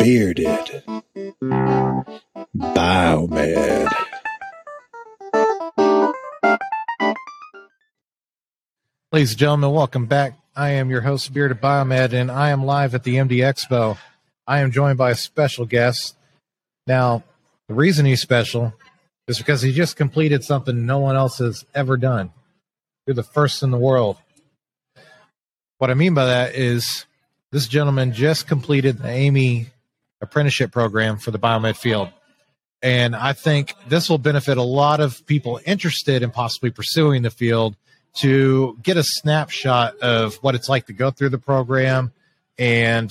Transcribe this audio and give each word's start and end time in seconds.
Bearded. 0.00 0.82
Biomed. 2.56 3.92
Ladies 9.12 9.30
and 9.30 9.38
gentlemen, 9.38 9.70
welcome 9.70 10.06
back. 10.06 10.36
I 10.56 10.70
am 10.70 10.90
your 10.90 11.02
host, 11.02 11.32
Bearded 11.32 11.60
Biomed, 11.60 12.12
and 12.12 12.28
I 12.28 12.50
am 12.50 12.64
live 12.64 12.96
at 12.96 13.04
the 13.04 13.14
MD 13.14 13.34
Expo. 13.38 13.98
I 14.48 14.58
am 14.58 14.72
joined 14.72 14.98
by 14.98 15.12
a 15.12 15.14
special 15.14 15.64
guest. 15.64 16.16
Now, 16.88 17.22
the 17.68 17.74
reason 17.74 18.04
he's 18.04 18.20
special 18.20 18.74
is 19.28 19.38
because 19.38 19.62
he 19.62 19.72
just 19.72 19.94
completed 19.94 20.42
something 20.42 20.84
no 20.84 20.98
one 20.98 21.14
else 21.14 21.38
has 21.38 21.64
ever 21.72 21.96
done. 21.96 22.32
You're 23.06 23.14
the 23.14 23.22
first 23.22 23.62
in 23.62 23.70
the 23.70 23.78
world. 23.78 24.16
What 25.78 25.90
I 25.90 25.94
mean 25.94 26.12
by 26.12 26.26
that 26.26 26.56
is 26.56 27.06
this 27.52 27.68
gentleman 27.68 28.12
just 28.12 28.48
completed 28.48 28.98
the 28.98 29.08
AAMI 29.08 29.66
apprenticeship 30.20 30.72
program 30.72 31.18
for 31.18 31.30
the 31.30 31.38
biomed 31.38 31.76
field. 31.76 32.08
And 32.82 33.14
I 33.14 33.32
think 33.32 33.74
this 33.88 34.10
will 34.10 34.18
benefit 34.18 34.58
a 34.58 34.62
lot 34.62 34.98
of 34.98 35.24
people 35.26 35.60
interested 35.64 36.22
in 36.24 36.32
possibly 36.32 36.70
pursuing 36.70 37.22
the 37.22 37.30
field 37.30 37.76
to 38.14 38.76
get 38.82 38.96
a 38.96 39.04
snapshot 39.04 39.98
of 39.98 40.34
what 40.36 40.56
it's 40.56 40.68
like 40.68 40.86
to 40.86 40.92
go 40.92 41.12
through 41.12 41.28
the 41.28 41.38
program. 41.38 42.12
And 42.58 43.10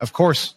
of 0.00 0.12
course, 0.12 0.54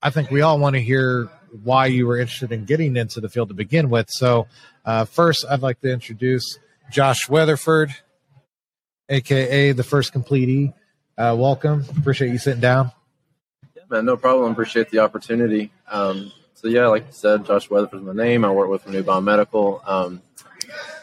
I 0.00 0.10
think 0.10 0.30
we 0.30 0.42
all 0.42 0.60
want 0.60 0.74
to 0.74 0.80
hear 0.80 1.28
why 1.64 1.86
you 1.86 2.06
were 2.06 2.18
interested 2.18 2.52
in 2.52 2.66
getting 2.66 2.96
into 2.96 3.20
the 3.20 3.28
field 3.28 3.48
to 3.48 3.54
begin 3.54 3.90
with. 3.90 4.06
So, 4.10 4.46
uh, 4.84 5.04
first, 5.06 5.44
I'd 5.48 5.60
like 5.60 5.80
to 5.80 5.92
introduce 5.92 6.58
Josh 6.90 7.28
Weatherford, 7.28 7.94
aka 9.12 9.72
the 9.72 9.84
first 9.84 10.12
completee. 10.12 10.72
Uh, 11.16 11.36
welcome. 11.38 11.84
Appreciate 11.98 12.32
you 12.32 12.38
sitting 12.38 12.60
down. 12.60 12.90
Yeah, 13.76 13.82
man, 13.90 14.04
no 14.04 14.16
problem. 14.16 14.50
Appreciate 14.50 14.90
the 14.90 15.00
opportunity. 15.00 15.70
Um, 15.90 16.32
so 16.54 16.68
yeah, 16.68 16.86
like 16.86 17.06
you 17.06 17.12
said, 17.12 17.44
Josh 17.44 17.68
Weatherford's 17.68 18.02
my 18.02 18.12
name. 18.12 18.44
I 18.44 18.50
work 18.50 18.68
with 18.68 18.86
Renew 18.86 19.20
Medical, 19.20 19.82
Um, 19.86 20.22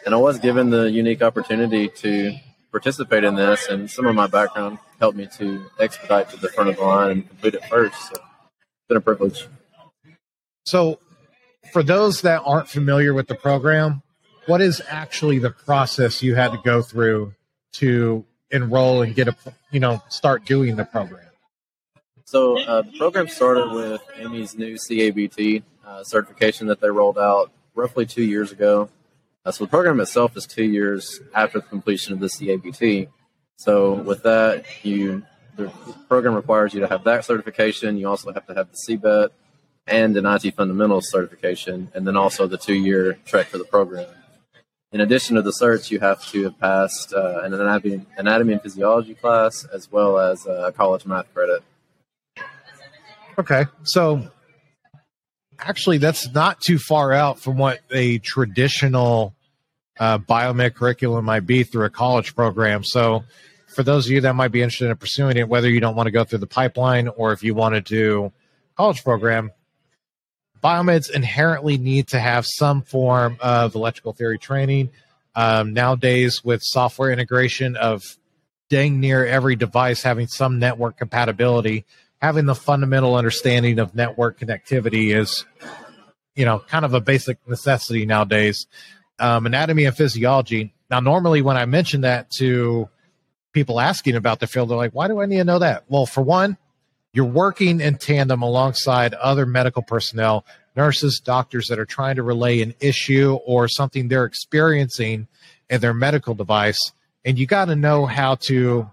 and 0.06 0.16
I 0.16 0.18
was 0.18 0.40
given 0.40 0.70
the 0.70 0.90
unique 0.90 1.22
opportunity 1.22 1.90
to 1.90 2.34
participate 2.72 3.24
in 3.24 3.36
this, 3.36 3.68
and 3.68 3.90
some 3.90 4.06
of 4.06 4.16
my 4.16 4.28
background 4.28 4.80
helped 5.00 5.18
me 5.18 5.28
to 5.38 5.66
expedite 5.80 6.30
to 6.30 6.38
the 6.38 6.50
front 6.50 6.70
of 6.70 6.78
the 6.78 6.84
line 6.84 7.12
and 7.12 7.28
complete 7.28 7.54
it 7.56 7.66
first. 7.66 7.96
So 8.08 8.14
it's 8.14 8.88
been 8.88 8.98
a 8.98 9.02
privilege. 9.02 9.48
So, 10.66 11.00
for 11.74 11.84
those 11.84 12.22
that 12.22 12.42
aren't 12.46 12.68
familiar 12.68 13.14
with 13.14 13.28
the 13.28 13.36
program, 13.36 14.02
what 14.46 14.62
is 14.62 14.82
actually 14.90 15.40
the 15.40 15.52
process 15.52 16.24
you 16.24 16.36
had 16.36 16.52
to 16.52 16.60
go 16.64 16.82
through 16.82 17.34
to 17.74 18.26
enroll 18.52 19.02
and 19.02 19.16
get 19.16 19.28
a 19.28 19.36
you 19.72 19.80
know 19.80 20.02
start 20.10 20.46
doing 20.46 20.76
the 20.76 20.86
program? 20.86 21.26
So 22.26 22.60
uh, 22.60 22.84
the 22.84 22.98
program 22.98 23.28
started 23.28 23.72
with 23.72 24.02
AAMI's 24.16 24.56
new 24.56 24.76
CABT 24.76 25.64
uh, 25.86 26.04
certification 26.04 26.68
that 26.68 26.80
they 26.80 26.90
rolled 26.90 27.18
out 27.18 27.52
roughly 27.74 28.06
two 28.06 28.24
years 28.24 28.52
ago. 28.52 28.90
Uh, 29.46 29.52
so 29.52 29.64
the 29.64 29.70
program 29.70 30.00
itself 30.00 30.38
is 30.38 30.46
two 30.46 30.64
years 30.64 31.20
after 31.34 31.60
the 31.60 31.66
completion 31.66 32.14
of 32.14 32.20
the 32.20 32.28
CABT. 32.28 33.08
So 33.58 33.94
with 33.94 34.24
that, 34.24 34.66
you 34.84 35.24
the 35.56 35.70
program 36.08 36.36
requires 36.36 36.74
you 36.74 36.80
to 36.82 36.88
have 36.88 37.04
that 37.04 37.26
certification. 37.26 37.98
You 37.98 38.08
also 38.08 38.32
have 38.32 38.46
to 38.48 38.54
have 38.54 38.70
the 38.72 38.78
CBET 38.78 39.30
and 39.88 40.16
an 40.16 40.26
IT 40.26 40.54
fundamentals 40.56 41.10
certification, 41.10 41.92
and 41.94 42.06
then 42.06 42.16
also 42.16 42.48
the 42.48 42.58
two-year 42.58 43.18
trek 43.26 43.48
for 43.48 43.58
the 43.58 43.66
program. 43.66 44.08
In 44.92 45.02
addition 45.02 45.36
to 45.36 45.44
the 45.44 45.52
certs, 45.52 45.92
you 45.92 46.00
have 46.00 46.26
to 46.30 46.46
have 46.46 46.60
passed 46.60 47.14
uh, 47.14 47.42
an 47.44 47.54
anatomy, 47.54 48.06
anatomy 48.18 48.54
and 48.54 48.62
physiology 48.62 49.14
class 49.14 49.64
as 49.66 49.92
well 49.92 50.18
as 50.18 50.48
a 50.48 50.74
college 50.76 51.06
math 51.06 51.32
credit. 51.34 51.64
Okay, 53.38 53.66
so 53.84 54.30
actually, 55.60 56.00
that's 56.00 56.32
not 56.34 56.60
too 56.60 56.80
far 56.80 57.14
out 57.14 57.40
from 57.40 57.58
what 57.58 57.80
a 57.92 58.18
traditional 58.20 59.36
uh, 60.00 60.18
biomed 60.18 60.74
curriculum 60.74 61.26
might 61.26 61.46
be 61.46 61.64
through 61.64 61.86
a 61.86 61.90
college 61.90 62.36
program. 62.36 62.84
So, 62.84 63.24
for 63.68 63.84
those 63.84 64.08
of 64.08 64.12
you 64.12 64.22
that 64.22 64.34
might 64.34 64.48
be 64.48 64.64
interested 64.64 64.90
in 64.90 64.98
pursuing 64.98 65.38
it, 65.38 65.48
whether 65.48 65.70
you 65.70 65.80
don't 65.80 65.96
want 65.96 66.08
to 66.08 66.12
go 66.12 66.24
through 66.24 66.40
the 66.40 66.48
pipeline 66.48 67.08
or 67.10 67.32
if 67.32 67.44
you 67.44 67.54
want 67.54 67.76
to 67.76 67.82
do 67.82 68.32
college 68.76 69.04
program, 69.04 69.52
biomeds 70.64 71.10
inherently 71.10 71.78
need 71.78 72.08
to 72.10 72.20
have 72.20 72.46
some 72.46 72.82
form 72.82 73.38
of 73.40 73.76
electrical 73.76 74.14
theory 74.14 74.38
training. 74.38 74.90
Um, 75.36 75.74
nowadays, 75.74 76.44
with 76.44 76.62
software 76.64 77.12
integration 77.12 77.76
of 77.76 78.04
dang 78.70 79.00
near 79.00 79.26
every 79.26 79.56
device 79.56 80.04
having 80.04 80.28
some 80.28 80.60
network 80.60 80.98
compatibility, 80.98 81.86
having 82.22 82.46
the 82.46 82.56
fundamental 82.56 83.16
understanding 83.16 83.80
of 83.80 83.96
network 83.96 84.40
connectivity 84.40 85.16
is, 85.16 85.46
you 86.36 86.46
know, 86.46 86.60
kind 86.60 86.86
of 86.86 86.94
a 86.94 87.02
basic 87.02 87.38
necessity 87.48 88.06
nowadays. 88.06 88.68
Um, 89.20 89.46
anatomy 89.46 89.86
and 89.86 89.96
physiology. 89.96 90.74
Now, 90.90 91.00
normally 91.00 91.42
when 91.42 91.58
I 91.58 91.66
mention 91.66 92.02
that 92.02 92.32
to 92.38 92.90
people 93.52 93.80
asking 93.80 94.16
about 94.16 94.40
the 94.40 94.48
field, 94.48 94.70
they're 94.70 94.78
like, 94.78 94.94
why 94.94 95.08
do 95.08 95.20
I 95.20 95.26
need 95.26 95.38
to 95.38 95.44
know 95.44 95.60
that? 95.60 95.84
Well, 95.90 96.06
for 96.06 96.22
one, 96.22 96.58
you're 97.14 97.26
working 97.26 97.82
in 97.82 97.98
tandem 97.98 98.42
alongside 98.42 99.14
other 99.16 99.46
medical 99.46 99.82
personnel, 99.82 100.46
nurses, 100.76 101.20
doctors 101.24 101.68
that 101.68 101.80
are 101.80 101.86
trying 101.86 102.16
to 102.16 102.24
relay 102.24 102.62
an 102.62 102.76
issue 102.80 103.40
or 103.46 103.68
something 103.68 104.08
they're 104.08 104.26
experiencing 104.26 105.28
in 105.70 105.82
their 105.82 105.94
medical 105.94 106.36
device. 106.36 106.80
And 107.26 107.38
you 107.38 107.48
got 107.48 107.66
to 107.66 107.76
know 107.76 108.06
how 108.06 108.36
to 108.36 108.90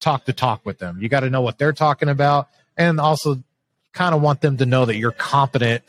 talk 0.00 0.24
to 0.24 0.32
talk 0.32 0.64
with 0.64 0.78
them. 0.78 0.98
You 1.00 1.08
got 1.08 1.20
to 1.20 1.30
know 1.30 1.42
what 1.42 1.58
they're 1.58 1.72
talking 1.72 2.08
about 2.08 2.48
and 2.76 3.00
also 3.00 3.42
kind 3.92 4.14
of 4.14 4.22
want 4.22 4.40
them 4.40 4.56
to 4.58 4.66
know 4.66 4.84
that 4.84 4.96
you're 4.96 5.10
competent 5.10 5.82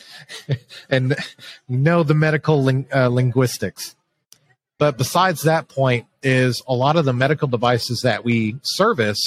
and 0.89 1.15
know 1.67 2.03
the 2.03 2.13
medical 2.13 2.63
ling- 2.63 2.87
uh, 2.93 3.07
linguistics. 3.07 3.95
But 4.77 4.97
besides 4.97 5.43
that 5.43 5.67
point 5.67 6.07
is 6.23 6.61
a 6.67 6.73
lot 6.73 6.95
of 6.95 7.05
the 7.05 7.13
medical 7.13 7.47
devices 7.47 8.01
that 8.03 8.23
we 8.23 8.55
service 8.63 9.19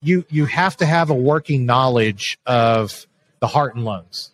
you 0.00 0.24
you 0.28 0.46
have 0.46 0.76
to 0.78 0.86
have 0.86 1.10
a 1.10 1.14
working 1.14 1.66
knowledge 1.66 2.38
of 2.46 3.06
the 3.40 3.46
heart 3.46 3.74
and 3.74 3.84
lungs. 3.84 4.30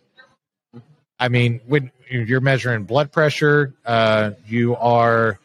I 1.19 1.29
mean, 1.29 1.61
when 1.67 1.91
you're 2.11 2.41
measuring 2.41 2.85
blood 2.85 3.13
pressure, 3.13 3.75
uh, 3.85 4.33
you 4.47 4.77
are 4.77 5.39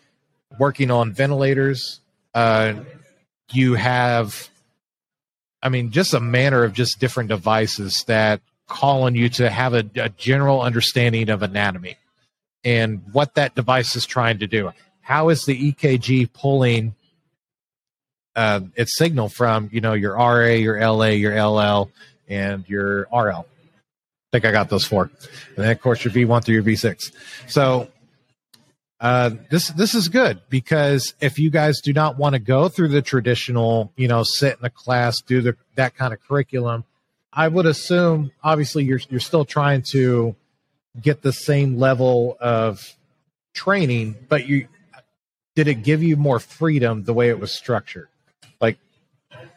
working 0.58 0.92
on 0.92 1.14
ventilators. 1.14 2.02
Uh, 2.34 2.74
you 3.52 3.76
have, 3.76 4.50
I 5.62 5.70
mean, 5.70 5.92
just 5.92 6.14
a 6.14 6.20
manner 6.20 6.64
of 6.64 6.74
just 6.74 7.00
different 7.00 7.30
devices 7.30 8.04
that 8.08 8.42
call 8.68 9.04
on 9.04 9.16
you 9.16 9.30
to 9.30 9.50
have 9.50 9.74
a, 9.74 9.84
a 9.96 10.10
general 10.10 10.62
understanding 10.62 11.30
of 11.30 11.42
anatomy 11.44 11.98
and 12.64 13.02
what 13.12 13.36
that 13.36 13.56
device 13.56 13.96
is 13.96 14.06
trying 14.06 14.40
to 14.40 14.48
do. 14.48 14.72
How 15.02 15.30
is 15.30 15.46
the 15.46 15.72
EKG 15.72 16.32
pulling 16.34 16.94
uh, 18.36 18.62
its 18.76 18.98
signal 18.98 19.30
from 19.30 19.70
you 19.72 19.82
know 19.82 19.94
your 19.94 20.16
RA, 20.16 20.48
your 20.48 20.80
LA, 20.80 21.08
your 21.08 21.34
LL, 21.34 21.92
and 22.28 22.68
your 22.68 23.08
RL. 23.12 23.46
I 23.46 24.32
think 24.32 24.46
I 24.46 24.52
got 24.52 24.70
those 24.70 24.86
four, 24.86 25.04
and 25.56 25.58
then 25.58 25.72
of 25.72 25.82
course 25.82 26.04
your 26.04 26.14
V1 26.14 26.44
through 26.44 26.56
your 26.56 26.64
V6. 26.64 27.12
So 27.48 27.90
uh, 29.00 29.32
this 29.50 29.70
this 29.70 29.96
is 29.96 30.10
good 30.10 30.42
because 30.50 31.14
if 31.22 31.40
you 31.40 31.50
guys 31.50 31.80
do 31.82 31.94
not 31.94 32.18
want 32.18 32.34
to 32.34 32.40
go 32.40 32.68
through 32.68 32.90
the 32.90 33.02
traditional, 33.02 33.92
you 33.96 34.08
know, 34.08 34.24
sit 34.24 34.58
in 34.60 34.66
a 34.66 34.70
class, 34.70 35.16
do 35.26 35.42
the 35.42 35.56
that 35.76 35.96
kind 35.96 36.14
of 36.14 36.20
curriculum, 36.22 36.84
I 37.32 37.48
would 37.48 37.66
assume 37.66 38.32
obviously 38.44 38.84
you're 38.84 39.00
you're 39.10 39.20
still 39.20 39.46
trying 39.46 39.84
to 39.92 40.36
get 41.02 41.22
the 41.22 41.32
same 41.32 41.78
level 41.78 42.38
of 42.42 42.82
training, 43.54 44.16
but 44.28 44.48
you 44.48 44.68
did 45.56 45.68
it 45.68 45.76
give 45.76 46.04
you 46.04 46.16
more 46.16 46.40
freedom 46.40 47.04
the 47.04 47.14
way 47.14 47.30
it 47.30 47.40
was 47.40 47.54
structured? 47.54 48.10
Like 48.62 48.78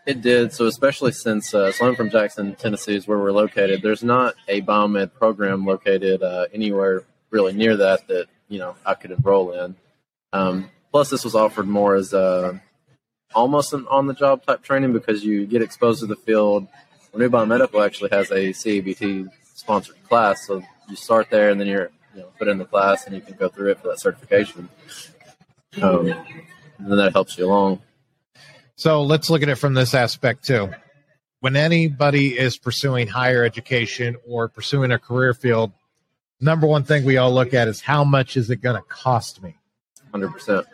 it 0.07 0.21
did. 0.21 0.53
So 0.53 0.67
especially 0.67 1.13
since 1.13 1.55
uh, 1.55 1.73
so 1.73 1.87
I'm 1.87 1.97
from 1.97 2.11
Jackson, 2.11 2.55
Tennessee, 2.55 2.97
is 2.97 3.07
where 3.07 3.19
we're 3.19 3.33
located. 3.33 3.83
There's 3.83 4.03
not 4.03 4.35
a 4.49 4.63
biomed 4.63 5.13
program 5.15 5.65
located 5.65 6.23
uh, 6.23 6.47
anywhere 6.53 7.05
really 7.31 7.53
near 7.53 7.77
that 7.77 8.07
that 8.09 8.27
you 8.49 8.59
know 8.59 8.77
I 8.85 8.95
could 8.95 9.11
enroll 9.11 9.53
in. 9.53 9.77
Um, 10.33 10.71
plus, 10.91 11.11
this 11.11 11.25
was 11.25 11.35
offered 11.35 11.67
more 11.67 11.95
as 11.95 12.13
a 12.13 12.61
almost 13.35 13.73
an 13.73 13.87
on-the-job 13.89 14.45
type 14.45 14.63
training 14.63 14.93
because 14.93 15.25
you 15.25 15.47
get 15.47 15.63
exposed 15.63 16.01
to 16.01 16.07
the 16.07 16.17
field. 16.17 16.69
Renew 17.15 17.31
Biomedical 17.31 17.85
actually 17.85 18.11
has 18.11 18.31
a 18.31 18.53
CABT 18.53 19.31
sponsored 19.55 19.97
class, 20.09 20.47
so 20.47 20.63
you 20.89 20.97
start 20.97 21.29
there 21.31 21.51
and 21.51 21.61
then 21.61 21.67
you're 21.67 21.91
you 22.15 22.21
know, 22.21 22.29
put 22.39 22.49
in 22.49 22.59
the 22.59 22.65
class 22.65 23.07
and 23.07 23.15
you 23.15 23.21
can 23.21 23.37
go 23.37 23.49
through 23.49 23.71
it 23.71 23.81
for 23.81 23.89
that 23.89 24.01
certification. 24.01 24.69
Um, 25.81 26.09
and 26.79 26.91
then 26.91 26.99
that 26.99 27.13
helps 27.13 27.39
you 27.39 27.47
along. 27.47 27.81
So 28.77 29.03
let's 29.03 29.31
look 29.31 29.43
at 29.43 29.49
it 29.49 29.57
from 29.57 29.75
this 29.75 29.95
aspect 29.95 30.45
too. 30.45 30.73
When 31.41 31.57
anybody 31.57 32.39
is 32.39 32.57
pursuing 32.57 33.09
higher 33.09 33.45
education 33.45 34.17
or 34.29 34.49
pursuing 34.49 34.93
a 34.93 34.99
career 34.99 35.35
field, 35.35 35.73
number 36.41 36.67
one 36.67 36.85
thing 36.85 37.05
we 37.05 37.17
all 37.17 37.33
look 37.33 37.53
at 37.55 37.69
is 37.69 37.81
how 37.81 38.05
much 38.05 38.37
is 38.37 38.49
it 38.51 38.57
going 38.63 38.77
to 38.77 38.83
cost 38.89 39.43
me? 39.43 39.57
100%. 40.15 40.65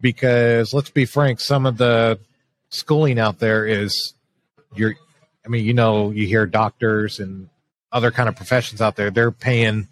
because 0.00 0.74
let's 0.74 0.90
be 0.90 1.04
frank, 1.04 1.40
some 1.40 1.66
of 1.66 1.76
the 1.78 2.18
schooling 2.70 3.18
out 3.18 3.38
there 3.38 3.64
is 3.64 4.14
you're 4.74 4.94
I 5.44 5.48
mean, 5.48 5.64
you 5.64 5.72
know, 5.74 6.10
you 6.10 6.26
hear 6.26 6.44
doctors 6.46 7.20
and 7.20 7.48
other 7.92 8.10
kind 8.10 8.28
of 8.28 8.34
professions 8.34 8.80
out 8.80 8.96
there, 8.96 9.10
they're 9.12 9.30
paying 9.30 9.86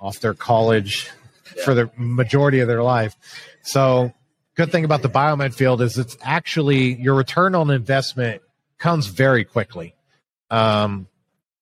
off 0.00 0.18
their 0.20 0.34
college 0.34 1.08
Yeah. 1.56 1.64
for 1.64 1.74
the 1.74 1.90
majority 1.96 2.58
of 2.60 2.66
their 2.68 2.82
life. 2.82 3.14
So 3.62 4.12
good 4.56 4.72
thing 4.72 4.84
about 4.84 5.02
the 5.02 5.08
biomed 5.08 5.54
field 5.54 5.80
is 5.82 5.98
it's 5.98 6.16
actually 6.22 7.00
your 7.00 7.14
return 7.14 7.54
on 7.54 7.70
investment 7.70 8.42
comes 8.78 9.06
very 9.06 9.44
quickly. 9.44 9.94
Um, 10.50 11.06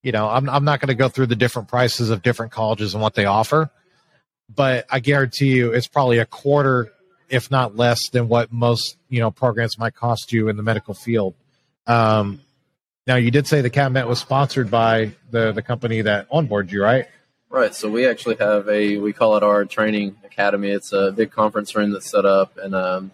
you 0.03 0.13
know, 0.13 0.29
I'm 0.29 0.49
I'm 0.49 0.65
not 0.65 0.81
going 0.81 0.89
to 0.89 0.95
go 0.95 1.09
through 1.09 1.27
the 1.27 1.37
different 1.37 1.69
prices 1.69 2.11
of 2.11 2.23
different 2.23 2.53
colleges 2.53 2.95
and 2.95 3.03
what 3.03 3.15
they 3.15 3.25
offer, 3.25 3.71
but 4.55 4.87
I 4.91 5.01
guarantee 5.01 5.57
you 5.57 5.73
it's 5.73 5.89
probably 5.89 6.19
a 6.19 6.27
quarter, 6.27 6.93
if 7.29 7.51
not 7.51 7.77
less, 7.77 8.11
than 8.11 8.29
what 8.29 8.53
most 8.53 8.97
you 9.09 9.21
know 9.21 9.31
programs 9.31 9.79
might 9.79 9.95
cost 9.95 10.33
you 10.33 10.49
in 10.49 10.57
the 10.57 10.63
medical 10.63 10.95
field. 10.95 11.35
Um, 11.87 12.41
now, 13.07 13.17
you 13.17 13.31
did 13.31 13.47
say 13.47 13.61
the 13.61 13.71
CABMET 13.71 14.07
was 14.07 14.19
sponsored 14.19 14.71
by 14.71 15.13
the 15.31 15.53
the 15.53 15.63
company 15.63 16.03
that 16.03 16.31
onboarded 16.31 16.71
you, 16.71 16.83
right? 16.83 17.07
Right. 17.55 17.73
So 17.73 17.89
we 17.89 18.05
actually 18.09 18.35
have 18.41 18.69
a 18.69 18.99
we 18.99 19.13
call 19.13 19.37
it 19.37 19.45
our 19.45 19.65
training 19.65 20.17
academy. 20.25 20.71
It's 20.71 20.93
a 20.93 21.13
big 21.13 21.31
conference 21.31 21.73
room 21.77 21.93
that's 21.93 22.11
set 22.11 22.25
up, 22.25 22.59
and 22.59 22.75
um, 22.75 23.13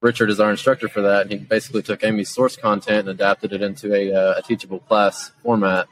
Richard 0.00 0.30
is 0.30 0.40
our 0.40 0.50
instructor 0.50 0.88
for 0.88 1.02
that. 1.02 1.20
And 1.20 1.30
he 1.30 1.36
basically 1.36 1.82
took 1.82 2.00
AAMI's 2.00 2.30
source 2.30 2.56
content 2.56 3.00
and 3.00 3.08
adapted 3.10 3.52
it 3.52 3.60
into 3.60 3.94
a, 3.94 4.10
uh, 4.10 4.38
a 4.38 4.42
teachable 4.42 4.78
class 4.78 5.32
format. 5.42 5.86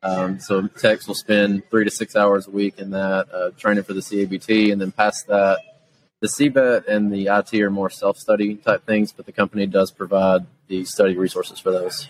Um, 0.00 0.38
so 0.38 0.68
techs 0.68 1.08
will 1.08 1.16
spend 1.16 1.68
three 1.70 1.82
to 1.82 1.90
six 1.90 2.14
hours 2.14 2.46
a 2.46 2.52
week 2.52 2.78
in 2.78 2.90
that 2.90 3.26
uh, 3.34 3.50
training 3.58 3.82
for 3.82 3.94
the 3.94 4.00
CABT, 4.00 4.70
and 4.70 4.80
then 4.80 4.92
past 4.92 5.26
that, 5.26 5.58
the 6.20 6.28
CBET 6.28 6.86
and 6.86 7.12
the 7.12 7.26
IT 7.26 7.52
are 7.60 7.68
more 7.68 7.90
self-study 7.90 8.54
type 8.58 8.86
things, 8.86 9.10
but 9.10 9.26
the 9.26 9.32
company 9.32 9.66
does 9.66 9.90
provide 9.90 10.46
the 10.68 10.84
study 10.84 11.16
resources 11.16 11.58
for 11.58 11.72
those. 11.72 12.06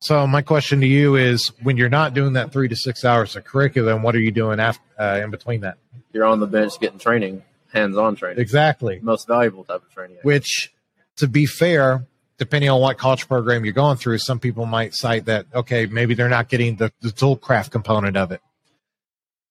So 0.00 0.26
my 0.26 0.42
question 0.42 0.80
to 0.80 0.86
you 0.86 1.16
is, 1.16 1.48
when 1.62 1.76
you're 1.76 1.88
not 1.88 2.14
doing 2.14 2.34
that 2.34 2.52
three 2.52 2.68
to 2.68 2.76
six 2.76 3.04
hours 3.04 3.34
of 3.34 3.44
curriculum, 3.44 4.02
what 4.02 4.14
are 4.14 4.20
you 4.20 4.30
doing 4.30 4.60
after 4.60 4.82
uh, 4.98 5.20
in 5.22 5.30
between 5.30 5.62
that? 5.62 5.78
You're 6.12 6.24
on 6.24 6.38
the 6.40 6.46
bench 6.46 6.78
getting 6.80 6.98
training, 6.98 7.42
hands-on 7.72 8.16
training, 8.16 8.40
Exactly. 8.40 9.00
most 9.02 9.26
valuable 9.26 9.64
type 9.64 9.82
of 9.82 9.92
training. 9.92 10.18
Which, 10.22 10.72
to 11.16 11.26
be 11.26 11.46
fair, 11.46 12.06
depending 12.38 12.70
on 12.70 12.80
what 12.80 12.96
college 12.96 13.26
program 13.26 13.64
you're 13.64 13.74
going 13.74 13.96
through, 13.96 14.18
some 14.18 14.38
people 14.38 14.66
might 14.66 14.94
cite 14.94 15.24
that 15.24 15.46
okay, 15.52 15.86
maybe 15.86 16.14
they're 16.14 16.28
not 16.28 16.48
getting 16.48 16.76
the, 16.76 16.92
the 17.00 17.10
tool 17.10 17.36
craft 17.36 17.72
component 17.72 18.16
of 18.16 18.30
it. 18.30 18.40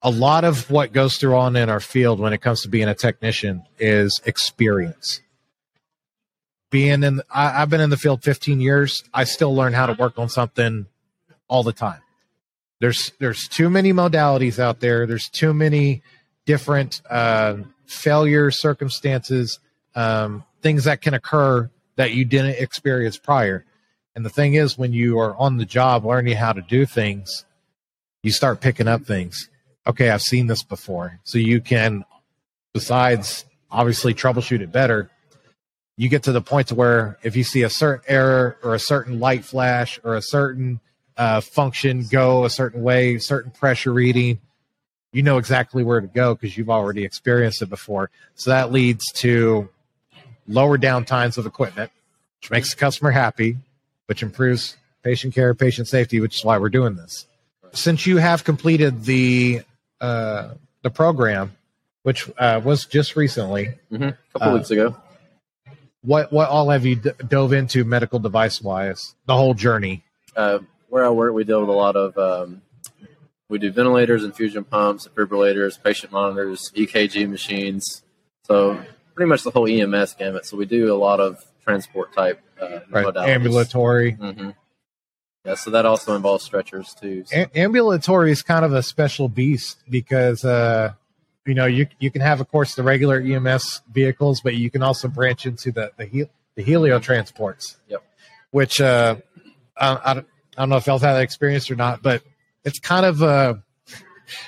A 0.01 0.09
lot 0.11 0.45
of 0.45 0.69
what 0.71 0.93
goes 0.93 1.17
through 1.17 1.35
on 1.35 1.55
in 1.55 1.69
our 1.69 1.79
field 1.79 2.19
when 2.19 2.31
it 2.31 2.37
comes 2.39 2.61
to 2.61 2.69
being 2.69 2.87
a 2.87 2.95
technician 2.95 3.63
is 3.79 4.21
experience. 4.25 5.21
Being 6.69 7.03
in, 7.03 7.21
I, 7.29 7.61
I've 7.61 7.69
been 7.69 7.81
in 7.81 7.89
the 7.89 7.97
field 7.97 8.23
15 8.23 8.59
years. 8.59 9.03
I 9.13 9.23
still 9.23 9.55
learn 9.55 9.73
how 9.73 9.85
to 9.85 9.93
work 9.93 10.19
on 10.19 10.29
something 10.29 10.87
all 11.47 11.63
the 11.63 11.73
time. 11.73 12.01
There's 12.79 13.11
there's 13.19 13.47
too 13.47 13.69
many 13.69 13.93
modalities 13.93 14.59
out 14.59 14.79
there. 14.79 15.07
There's 15.07 15.29
too 15.29 15.53
many 15.53 16.03
different 16.45 17.01
uh, 17.09 17.57
failure 17.85 18.51
circumstances, 18.51 19.59
um, 19.95 20.43
things 20.61 20.83
that 20.83 21.01
can 21.01 21.13
occur 21.13 21.69
that 21.95 22.13
you 22.13 22.25
didn't 22.25 22.57
experience 22.57 23.17
prior. 23.17 23.65
And 24.15 24.25
the 24.25 24.29
thing 24.29 24.53
is, 24.53 24.77
when 24.77 24.93
you 24.93 25.19
are 25.19 25.35
on 25.37 25.57
the 25.57 25.65
job 25.65 26.05
learning 26.05 26.37
how 26.37 26.53
to 26.53 26.61
do 26.61 26.85
things, 26.85 27.45
you 28.23 28.31
start 28.31 28.61
picking 28.61 28.87
up 28.87 29.03
things. 29.03 29.49
Okay, 29.85 30.09
I've 30.09 30.21
seen 30.21 30.47
this 30.47 30.63
before. 30.63 31.19
So 31.23 31.37
you 31.37 31.61
can, 31.61 32.03
besides 32.73 33.45
obviously 33.71 34.13
troubleshoot 34.13 34.61
it 34.61 34.71
better, 34.71 35.09
you 35.97 36.09
get 36.09 36.23
to 36.23 36.31
the 36.31 36.41
point 36.41 36.67
to 36.67 36.75
where 36.75 37.17
if 37.23 37.35
you 37.35 37.43
see 37.43 37.63
a 37.63 37.69
certain 37.69 38.05
error 38.07 38.57
or 38.63 38.75
a 38.75 38.79
certain 38.79 39.19
light 39.19 39.43
flash 39.43 39.99
or 40.03 40.15
a 40.15 40.21
certain 40.21 40.79
uh, 41.17 41.41
function 41.41 42.05
go 42.09 42.45
a 42.45 42.49
certain 42.49 42.83
way, 42.83 43.17
certain 43.17 43.51
pressure 43.51 43.91
reading, 43.91 44.39
you 45.11 45.23
know 45.23 45.39
exactly 45.39 45.83
where 45.83 45.99
to 45.99 46.07
go 46.07 46.35
because 46.35 46.55
you've 46.55 46.69
already 46.69 47.03
experienced 47.03 47.61
it 47.63 47.69
before. 47.69 48.11
So 48.35 48.51
that 48.51 48.71
leads 48.71 49.11
to 49.13 49.69
lower 50.47 50.77
downtimes 50.77 51.37
of 51.39 51.47
equipment, 51.47 51.91
which 52.39 52.51
makes 52.51 52.69
the 52.69 52.75
customer 52.75 53.09
happy, 53.09 53.57
which 54.05 54.21
improves 54.21 54.77
patient 55.01 55.33
care, 55.33 55.55
patient 55.55 55.87
safety, 55.87 56.19
which 56.19 56.35
is 56.35 56.45
why 56.45 56.59
we're 56.59 56.69
doing 56.69 56.95
this. 56.95 57.25
Since 57.73 58.05
you 58.05 58.17
have 58.17 58.43
completed 58.43 59.05
the 59.05 59.61
uh, 59.99 60.49
the 60.83 60.91
program, 60.91 61.53
which 62.03 62.29
uh, 62.37 62.61
was 62.63 62.85
just 62.85 63.15
recently, 63.15 63.69
hmm 63.89 64.03
A 64.03 64.17
couple 64.33 64.49
Uh, 64.49 64.53
weeks 64.53 64.69
ago. 64.69 64.95
What 66.07 66.31
what 66.31 66.49
all 66.49 66.69
have 66.69 66.85
you 66.85 66.95
d- 66.95 67.11
dove 67.27 67.53
into 67.53 67.83
medical 67.83 68.17
device 68.19 68.61
wise? 68.61 69.15
The 69.25 69.35
whole 69.35 69.53
journey. 69.53 70.03
uh, 70.35 70.59
where 70.89 71.05
I 71.05 71.09
work, 71.09 71.33
we 71.33 71.43
deal 71.43 71.59
with 71.59 71.69
a 71.69 71.73
lot 71.73 71.95
of 71.97 72.17
um, 72.17 72.61
we 73.49 73.57
do 73.59 73.71
ventilators, 73.71 74.23
infusion 74.23 74.63
pumps, 74.63 75.07
defibrillators, 75.07 75.81
patient 75.83 76.11
monitors, 76.13 76.71
EKG 76.75 77.29
machines. 77.29 78.03
So 78.43 78.79
pretty 79.15 79.27
much 79.29 79.43
the 79.43 79.51
whole 79.51 79.67
EMS 79.67 80.13
gamut. 80.13 80.45
So 80.45 80.55
we 80.57 80.65
do 80.65 80.93
a 80.93 80.95
lot 80.97 81.19
of 81.19 81.43
transport 81.63 82.13
type 82.15 82.41
uh, 82.61 82.79
Right, 82.89 83.15
ambulatory. 83.17 84.11
hmm 84.13 84.51
Yeah, 85.45 85.55
so 85.55 85.71
that 85.71 85.85
also 85.85 86.15
involves 86.15 86.43
stretchers 86.45 86.93
too. 86.93 87.23
So- 87.25 87.35
A- 87.37 87.59
ambulatory 87.59 88.31
is 88.31 88.41
kind 88.41 88.63
of 88.63 88.71
a 88.73 88.81
special 88.83 89.27
beast 89.29 89.77
because 89.89 90.45
uh, 90.45 90.93
you 91.47 91.55
know 91.55 91.65
you 91.65 91.87
you 91.99 92.11
can 92.11 92.21
have, 92.21 92.41
of 92.41 92.49
course, 92.49 92.75
the 92.75 92.83
regular 92.83 93.19
EMS 93.19 93.81
vehicles, 93.91 94.41
but 94.41 94.55
you 94.55 94.69
can 94.69 94.83
also 94.83 95.07
branch 95.07 95.45
into 95.45 95.71
the 95.71 95.91
the, 95.97 96.05
hel- 96.05 96.29
the 96.55 96.63
helio 96.63 96.99
transports. 96.99 97.77
Yep. 97.87 98.03
Which 98.51 98.79
uh, 98.81 99.17
I, 99.77 99.99
I, 100.03 100.13
don't, 100.13 100.27
I 100.57 100.61
don't 100.61 100.69
know 100.69 100.77
if 100.77 100.87
y'all 100.87 100.99
had 100.99 101.13
that 101.13 101.21
experience 101.23 101.69
or 101.69 101.75
not, 101.75 102.01
but 102.01 102.23
it's 102.63 102.79
kind 102.79 103.05
of 103.05 103.21
a 103.21 103.63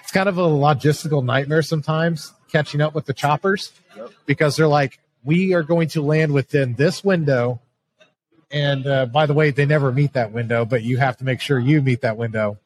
it's 0.01 0.11
kind 0.11 0.27
of 0.29 0.37
a 0.37 0.43
logistical 0.43 1.23
nightmare 1.23 1.61
sometimes 1.61 2.33
catching 2.51 2.81
up 2.81 2.93
with 2.93 3.05
the 3.05 3.13
choppers 3.13 3.71
Yep. 3.95 4.11
because 4.25 4.55
they're 4.55 4.67
like, 4.67 4.99
we 5.23 5.53
are 5.53 5.63
going 5.63 5.87
to 5.89 6.01
land 6.01 6.33
within 6.33 6.73
this 6.75 7.03
window. 7.03 7.61
And 8.51 8.87
uh, 8.87 9.05
by 9.05 9.25
the 9.25 9.33
way, 9.33 9.51
they 9.51 9.65
never 9.65 9.91
meet 9.91 10.13
that 10.13 10.31
window, 10.31 10.65
but 10.65 10.81
you 10.81 10.97
have 10.97 11.17
to 11.17 11.23
make 11.23 11.39
sure 11.39 11.59
you 11.59 11.81
meet 11.81 12.01
that 12.01 12.17
window. 12.17 12.57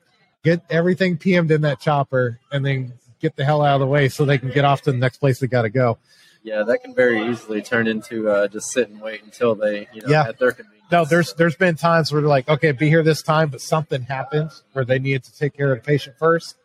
Get 0.43 0.61
everything 0.69 1.17
PM'd 1.17 1.51
in 1.51 1.61
that 1.61 1.79
chopper 1.81 2.39
and 2.51 2.65
then 2.65 2.93
get 3.23 3.35
the 3.35 3.43
hell 3.45 3.63
out 3.63 3.75
of 3.75 3.79
the 3.79 3.87
way 3.87 4.07
so 4.09 4.25
they 4.25 4.37
can 4.37 4.49
get 4.51 4.65
off 4.65 4.81
to 4.83 4.91
the 4.91 4.97
next 4.99 5.17
place 5.17 5.39
they 5.39 5.47
got 5.47 5.63
to 5.63 5.69
go. 5.69 5.97
yeah, 6.43 6.61
that 6.63 6.83
can 6.83 6.93
very 6.93 7.25
easily 7.29 7.61
turn 7.61 7.87
into 7.87 8.29
uh, 8.29 8.47
just 8.49 8.69
sit 8.71 8.89
and 8.89 9.01
wait 9.01 9.23
until 9.23 9.55
they, 9.55 9.87
you 9.93 10.01
know, 10.01 10.09
Yeah. 10.09 10.27
at 10.27 10.37
their 10.37 10.51
convenience. 10.51 10.83
No, 10.91 11.05
there's 11.05 11.33
there's 11.35 11.55
been 11.55 11.75
times 11.75 12.11
where 12.11 12.21
they're 12.21 12.29
like, 12.29 12.47
okay, 12.49 12.71
be 12.73 12.87
here 12.89 13.01
this 13.01 13.23
time, 13.23 13.49
but 13.49 13.61
something 13.61 14.03
happens 14.03 14.61
where 14.73 14.85
they 14.85 14.99
needed 14.99 15.23
to 15.23 15.35
take 15.35 15.55
care 15.57 15.71
of 15.71 15.79
the 15.79 15.85
patient 15.85 16.17
first. 16.19 16.55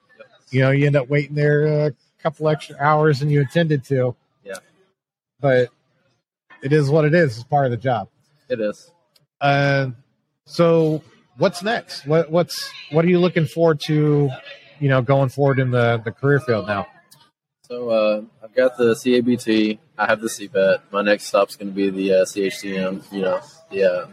You 0.50 0.61
know, 0.62 0.71
you 0.71 0.87
end 0.87 0.97
up 0.97 1.09
waiting 1.09 1.35
there 1.37 1.87
a 1.87 1.92
couple 2.23 2.49
extra 2.49 2.76
hours 2.78 3.21
than 3.21 3.30
you 3.30 3.40
intended 3.40 3.85
to. 3.85 4.16
Yeah. 4.44 4.56
But 5.40 5.68
it 6.62 6.73
is 6.73 6.90
what 6.90 7.04
it 7.04 7.14
is. 7.14 7.37
It's 7.37 7.44
part 7.44 7.64
of 7.66 7.71
the 7.71 7.76
job. 7.76 8.09
It 8.49 8.61
is. 8.61 8.90
Uh, 9.40 9.90
so 10.44 11.02
what's 11.37 11.62
next? 11.62 12.04
What 12.06 12.30
what's 12.30 12.71
what 12.90 13.04
are 13.04 13.09
you 13.09 13.21
looking 13.21 13.47
forward 13.47 13.80
to? 13.87 14.30
You 14.80 14.88
know, 14.88 15.02
going 15.02 15.28
forward 15.28 15.58
in 15.58 15.70
the 15.70 16.00
the 16.04 16.12
career 16.12 16.40
field 16.40 16.66
now. 16.66 16.87
So 17.62 17.90
uh, 17.90 18.23
I've 18.42 18.54
got 18.54 18.78
the 18.78 18.94
CABT. 18.94 19.78
I 19.99 20.06
have 20.06 20.20
the 20.20 20.28
CBET. 20.28 20.80
My 20.90 21.02
next 21.02 21.25
stop's 21.25 21.54
going 21.56 21.68
to 21.68 21.75
be 21.75 21.90
the 21.90 22.20
uh, 22.20 22.25
CHTM. 22.25 23.12
You 23.12 23.23
know, 23.23 23.40
the 23.70 23.85
uh, 23.85 24.06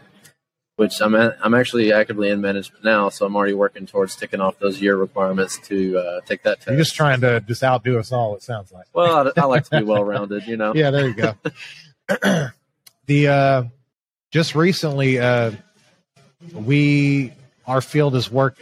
which 0.75 0.99
I'm 0.99 1.15
at, 1.15 1.37
I'm 1.41 1.53
actually 1.53 1.93
actively 1.93 2.29
in 2.29 2.41
management 2.41 2.83
now, 2.83 3.07
so 3.09 3.25
I'm 3.25 3.35
already 3.35 3.53
working 3.53 3.85
towards 3.85 4.15
ticking 4.15 4.41
off 4.41 4.59
those 4.59 4.81
year 4.81 4.97
requirements 4.97 5.57
to 5.69 5.97
uh, 5.97 6.21
take 6.25 6.43
that 6.43 6.57
test. 6.57 6.67
You're 6.67 6.77
just 6.77 6.95
trying 6.95 7.21
to 7.21 7.39
just 7.41 7.63
outdo 7.63 7.97
us 7.97 8.11
all. 8.11 8.35
It 8.35 8.43
sounds 8.43 8.71
like. 8.71 8.87
well, 8.93 9.31
I, 9.35 9.41
I 9.41 9.45
like 9.45 9.63
to 9.69 9.79
be 9.79 9.85
well 9.85 10.03
rounded. 10.03 10.45
You 10.47 10.57
know. 10.57 10.73
Yeah, 10.75 10.91
there 10.91 11.07
you 11.07 11.13
go. 11.13 11.35
the 13.05 13.27
uh, 13.27 13.63
just 14.31 14.53
recently, 14.53 15.17
uh, 15.19 15.51
we 16.53 17.31
our 17.65 17.79
field 17.79 18.15
has 18.15 18.29
worked. 18.29 18.61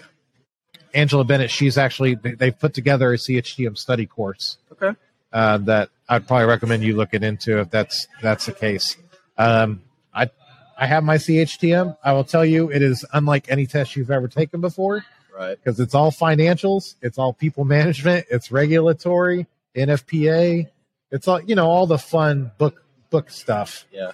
Angela 0.94 1.24
Bennett, 1.24 1.50
she's 1.52 1.78
actually 1.78 2.16
they, 2.16 2.32
they've 2.34 2.58
put 2.58 2.74
together 2.74 3.14
a 3.14 3.18
CHTM 3.18 3.78
study 3.78 4.06
course 4.06 4.58
Okay. 4.72 4.98
uh, 5.32 5.58
that 5.60 5.90
I'd 6.10 6.28
probably 6.28 6.46
recommend 6.48 6.84
you 6.84 6.96
looking 6.96 7.24
into 7.24 7.60
if 7.60 7.70
that's 7.70 8.08
that's 8.22 8.46
the 8.46 8.52
case. 8.54 8.98
Um, 9.38 9.82
I 10.14 10.30
I 10.78 10.86
have 10.88 11.04
my 11.04 11.18
CHTM. 11.18 11.98
I 12.04 12.14
will 12.14 12.24
tell 12.24 12.44
you, 12.46 12.72
it 12.72 12.82
is 12.82 13.06
unlike 13.14 13.46
any 13.50 13.66
test 13.68 13.96
you've 13.96 14.12
ever 14.12 14.28
taken 14.28 14.62
before 14.62 15.06
Right. 15.36 15.58
because 15.64 15.80
it's 15.80 15.96
all 15.96 16.12
financials, 16.12 16.96
it's 17.02 17.18
all 17.18 17.34
people 17.34 17.66
management, 17.66 18.28
it's 18.30 18.52
regulatory, 18.52 19.48
NFPA, 19.76 20.68
it's 21.12 21.28
all 21.28 21.42
you 21.42 21.56
know, 21.56 21.68
all 21.68 21.88
the 21.88 21.98
fun 21.98 22.52
book 22.58 22.84
book 23.10 23.30
stuff. 23.32 23.86
Yeah. 23.92 24.12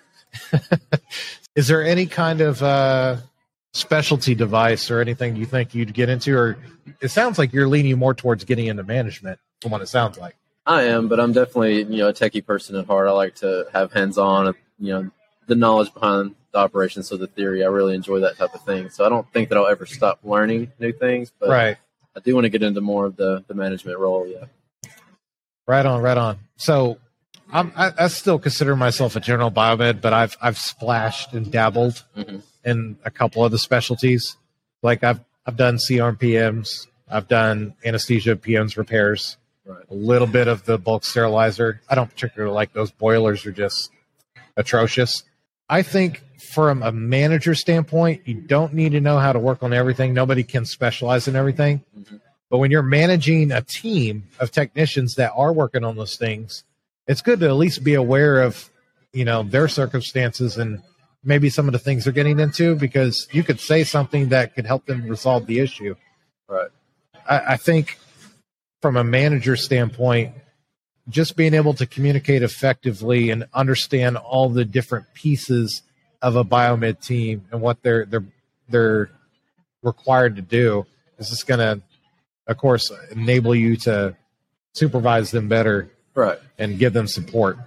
Is 1.56 1.68
there 1.68 1.84
any 1.84 2.06
kind 2.06 2.40
of 2.42 2.62
uh, 2.64 3.18
specialty 3.74 4.36
device 4.36 4.90
or 4.90 5.00
anything 5.00 5.36
you 5.36 5.46
think 5.46 5.76
you'd 5.76 5.94
get 5.94 6.10
into, 6.10 6.36
or 6.36 6.58
it 7.02 7.10
sounds 7.10 7.38
like 7.38 7.54
you're 7.54 7.68
leaning 7.68 7.98
more 7.98 8.14
towards 8.14 8.44
getting 8.44 8.68
into 8.68 8.84
management 8.84 9.40
from 9.62 9.72
what 9.72 9.82
it 9.82 9.88
sounds 9.88 10.18
like. 10.18 10.36
I 10.66 10.84
am, 10.84 11.08
but 11.08 11.20
I'm 11.20 11.34
definitely 11.34 11.84
you 11.84 11.98
know 11.98 12.10
a 12.10 12.14
techie 12.14 12.46
person 12.46 12.76
at 12.76 12.86
heart. 12.86 13.08
I 13.08 13.12
like 13.12 13.36
to 13.36 13.68
have 13.74 13.92
hands 13.92 14.18
on, 14.18 14.54
you 14.80 14.94
know, 14.94 15.12
the 15.48 15.56
knowledge 15.56 15.94
behind 15.94 16.36
the 16.52 16.60
operations, 16.60 17.08
so 17.08 17.18
the 17.18 17.28
theory. 17.28 17.64
I 17.64 17.68
really 17.68 17.96
enjoy 17.96 18.20
that 18.22 18.38
type 18.38 18.54
of 18.54 18.62
thing. 18.64 18.90
So 18.90 19.06
I 19.06 19.10
don't 19.10 19.32
think 19.34 19.50
that 19.50 19.58
I'll 19.58 19.68
ever 19.68 19.86
stop 19.86 20.20
learning 20.24 20.72
new 20.80 20.92
things, 20.92 21.32
but 21.40 21.50
right. 21.50 21.78
I 22.16 22.20
do 22.20 22.34
want 22.34 22.46
to 22.46 22.50
get 22.50 22.64
into 22.64 22.82
more 22.82 23.06
of 23.06 23.16
the 23.16 23.44
the 23.48 23.54
management 23.54 24.00
role. 24.00 24.28
Yeah. 24.28 24.46
Right 25.68 25.86
on, 25.86 26.02
right 26.02 26.18
on. 26.18 26.40
So 26.58 26.98
I'm, 27.52 27.72
I, 27.76 27.92
I 27.98 28.08
still 28.08 28.40
consider 28.40 28.76
myself 28.76 29.16
a 29.16 29.20
general 29.20 29.52
biomed, 29.52 30.02
but 30.02 30.14
I've 30.14 30.38
I've 30.42 30.58
splashed 30.58 31.34
and 31.34 31.52
dabbled 31.52 32.04
Mhm. 32.18 32.42
In 32.70 32.98
a 33.04 33.12
couple 33.12 33.44
of 33.44 33.52
the 33.52 33.60
specialties. 33.60 34.38
Like 34.82 35.04
I've 35.04 35.20
I've 35.46 35.58
done 35.58 35.78
CRM 35.78 36.18
PMs, 36.18 36.88
I've 37.10 37.28
done 37.28 37.74
anesthesia 37.84 38.36
PMs 38.36 38.78
repairs, 38.78 39.38
Right. 39.66 39.84
a 39.90 39.94
little 39.94 40.28
bit 40.28 40.48
of 40.48 40.66
the 40.66 40.78
bulk 40.80 41.04
sterilizer. 41.04 41.82
I 41.90 41.96
don't 41.96 42.10
particularly 42.10 42.54
like 42.56 42.74
those 42.74 42.92
boilers; 42.92 43.46
are 43.46 43.52
just 43.52 43.92
atrocious. 44.58 45.24
I 45.70 45.84
think 45.84 46.24
from 46.54 46.82
a 46.82 46.92
manager 46.92 47.54
standpoint, 47.54 48.22
you 48.26 48.34
don't 48.36 48.74
need 48.74 48.94
to 48.94 49.02
know 49.02 49.20
how 49.20 49.32
to 49.34 49.38
work 49.40 49.62
on 49.62 49.72
everything. 49.74 50.14
Nobody 50.14 50.44
can 50.44 50.66
specialize 50.66 51.28
in 51.28 51.36
everything. 51.36 51.84
Mhm. 51.96 52.20
But 52.50 52.58
when 52.58 52.72
you're 52.72 52.82
managing 52.82 53.52
a 53.52 53.62
team 53.62 54.24
of 54.40 54.50
technicians 54.52 55.14
that 55.16 55.32
are 55.36 55.54
working 55.54 55.84
on 55.84 55.96
those 55.96 56.16
things, 56.18 56.64
it's 57.08 57.22
good 57.22 57.40
to 57.42 57.46
at 57.48 57.54
least 57.56 57.84
be 57.84 57.94
aware 57.94 58.42
of, 58.42 58.72
you 59.14 59.26
know, 59.26 59.44
their 59.44 59.68
circumstances 59.68 60.58
and 60.58 60.82
maybe 61.24 61.50
some 61.50 61.68
of 61.68 61.74
the 61.74 61.80
things 61.80 62.04
they're 62.04 62.14
getting 62.14 62.40
into 62.40 62.76
because 62.76 63.28
you 63.32 63.44
could 63.44 63.60
say 63.60 63.84
something 63.84 64.30
that 64.30 64.56
could 64.56 64.66
help 64.66 64.86
them 64.86 65.08
resolve 65.08 65.46
the 65.48 65.60
issue. 65.60 65.96
Right. 66.48 66.70
I, 67.28 67.54
I 67.54 67.58
think 67.58 67.98
from 68.82 68.96
a 68.98 69.04
manager 69.04 69.56
standpoint, 69.56 70.34
just 71.10 71.36
being 71.36 71.54
able 71.54 71.74
to 71.74 71.86
communicate 71.86 72.44
effectively 72.44 73.30
and 73.32 73.46
understand 73.54 74.16
all 74.18 74.50
the 74.50 74.64
different 74.64 75.06
pieces 75.14 75.82
of 76.22 76.36
a 76.36 76.44
biomed 76.44 77.02
team 77.06 77.46
and 77.52 77.62
what 77.62 77.82
they're 77.82 78.06
they're 78.06 78.26
they're 78.70 79.10
required 79.82 80.36
to 80.36 80.42
do 80.42 80.86
is 81.18 81.30
just 81.30 81.48
going 81.48 81.60
to, 81.60 81.82
of 82.48 82.58
course, 82.58 82.92
enable 83.12 83.56
you 83.56 83.76
to 83.76 84.16
supervise 84.74 85.32
them 85.32 85.48
better 85.48 85.90
Right. 86.14 86.38
and 86.58 86.78
give 86.78 86.94
them 86.94 87.08
support. 87.08 87.58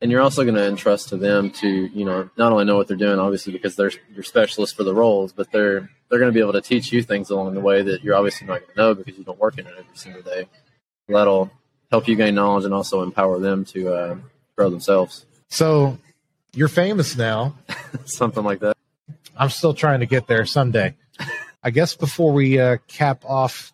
And 0.00 0.10
you're 0.10 0.20
also 0.20 0.44
going 0.44 0.54
to 0.54 0.66
entrust 0.66 1.08
to 1.08 1.16
them 1.16 1.50
to 1.50 1.68
you 1.68 2.04
know 2.04 2.28
not 2.36 2.52
only 2.52 2.64
know 2.64 2.76
what 2.76 2.88
they're 2.88 2.96
doing 2.96 3.18
obviously 3.18 3.52
because 3.52 3.76
they're 3.76 3.90
your 4.14 4.22
specialists 4.22 4.74
for 4.74 4.84
the 4.84 4.94
roles 4.94 5.32
but 5.32 5.50
they're 5.52 5.90
they're 6.08 6.18
going 6.18 6.30
to 6.30 6.34
be 6.34 6.40
able 6.40 6.52
to 6.52 6.60
teach 6.60 6.92
you 6.92 7.02
things 7.02 7.30
along 7.30 7.54
the 7.54 7.60
way 7.60 7.82
that 7.82 8.02
you're 8.02 8.14
obviously 8.14 8.46
not 8.46 8.60
going 8.60 8.72
to 8.74 8.76
know 8.76 8.94
because 8.94 9.18
you 9.18 9.24
don't 9.24 9.38
work 9.38 9.58
in 9.58 9.66
it 9.66 9.72
every 9.78 9.96
single 9.96 10.22
day 10.22 10.46
that'll 11.08 11.50
help 11.90 12.06
you 12.06 12.16
gain 12.16 12.34
knowledge 12.34 12.64
and 12.64 12.74
also 12.74 13.02
empower 13.02 13.38
them 13.38 13.64
to 13.64 13.88
uh, 13.92 14.16
grow 14.56 14.70
themselves 14.70 15.26
So 15.48 15.98
you're 16.54 16.68
famous 16.68 17.16
now. 17.16 17.54
something 18.04 18.44
like 18.44 18.60
that 18.60 18.76
I'm 19.38 19.50
still 19.50 19.72
trying 19.72 20.00
to 20.00 20.06
get 20.06 20.26
there 20.26 20.44
someday. 20.44 20.96
I 21.62 21.70
guess 21.70 21.94
before 21.94 22.32
we 22.32 22.58
uh, 22.58 22.78
cap 22.88 23.24
off 23.24 23.72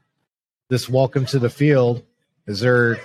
this 0.69 0.89
welcome 0.89 1.25
to 1.27 1.39
the 1.39 1.49
field, 1.49 2.03
is 2.47 2.61
there 2.61 3.01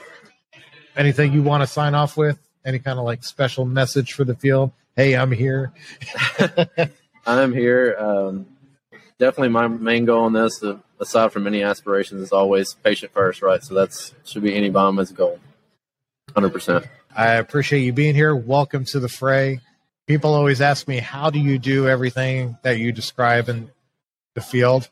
anything 0.96 1.32
you 1.32 1.42
want 1.42 1.64
to 1.64 1.68
sign 1.68 1.96
off 1.96 2.18
with? 2.18 2.38
Any 2.66 2.80
kind 2.80 3.00
of 3.00 3.06
like 3.06 3.24
special 3.24 3.66
message 3.66 4.14
for 4.14 4.24
the 4.24 4.36
field? 4.36 4.72
Hey, 4.96 5.16
I'm 5.16 5.32
here. 5.32 5.74
i'm 7.26 7.54
here 7.54 7.96
um, 8.00 8.46
definitely 9.20 9.50
my 9.50 9.68
main 9.68 10.06
goal 10.06 10.26
in 10.26 10.34
this 10.34 10.64
uh, 10.64 10.78
aside 11.00 11.32
from 11.32 11.46
any 11.46 11.62
aspirations 11.62 12.22
is 12.22 12.32
always 12.32 12.74
patient 12.76 13.12
first 13.12 13.42
right 13.42 13.62
so 13.62 13.76
that's 13.76 14.16
should 14.24 14.42
be 14.42 14.56
any 14.56 14.72
biomed's 14.72 15.12
goal 15.12 15.38
100% 16.30 16.88
I 17.16 17.34
appreciate 17.34 17.82
you 17.82 17.92
being 17.92 18.14
here. 18.14 18.36
Welcome 18.36 18.86
to 18.86 19.00
the 19.00 19.10
fray. 19.10 19.62
People 20.08 20.36
always 20.36 20.62
ask 20.62 20.88
me, 20.88 21.00
how 21.00 21.32
do 21.32 21.40
you 21.40 21.58
do 21.58 21.88
everything 21.88 22.58
that 22.62 22.78
you 22.78 22.92
describe 22.92 23.50
in 23.50 23.72
the 24.36 24.42
field? 24.42 24.90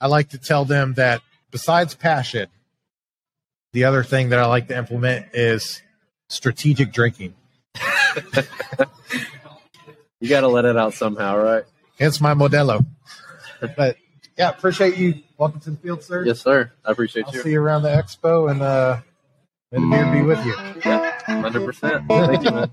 I 0.00 0.08
like 0.08 0.30
to 0.30 0.38
tell 0.38 0.64
them 0.64 0.94
that 0.94 1.22
besides 1.52 1.94
passion, 1.94 2.48
the 3.72 3.84
other 3.84 4.02
thing 4.02 4.30
that 4.30 4.40
I 4.40 4.46
like 4.46 4.68
to 4.68 4.76
implement 4.76 5.26
is 5.32 5.80
strategic 6.30 6.92
drinking. 6.92 7.34
you 10.20 10.28
got 10.28 10.40
to 10.40 10.48
let 10.48 10.64
it 10.64 10.76
out 10.76 10.94
somehow 10.94 11.36
right 11.36 11.64
Hence 11.98 12.20
my 12.20 12.34
Modelo. 12.34 12.84
But 13.76 13.96
yeah, 14.38 14.48
appreciate 14.50 14.96
you. 14.96 15.22
Welcome 15.36 15.60
to 15.60 15.70
the 15.70 15.76
field, 15.76 16.02
sir. 16.02 16.24
yes 16.24 16.40
sir 16.40 16.72
i 16.84 16.90
appreciate 16.92 17.26
I'll 17.26 17.34
you 17.34 17.42
see 17.42 17.52
you 17.52 17.60
around 17.60 17.82
the 17.82 17.90
expo 17.90 18.50
and 18.50 18.62
uh, 18.62 19.00
may 19.70 19.80
the 19.80 19.86
beer 19.90 20.12
be 20.12 20.22
with 20.22 20.44
you. 20.44 20.54
Yeah, 20.84 21.18
Hundred 21.26 21.64
percent. 21.66 22.08
Thank 22.08 22.44
you, 22.44 22.50
man. 22.50 22.70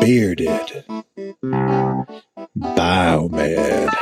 Bearded. 0.00 0.84
Biomed. 2.56 3.94